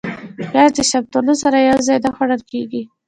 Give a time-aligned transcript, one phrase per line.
[0.49, 2.81] پیاز د شفتالو سره یو ځای نه خوړل کېږي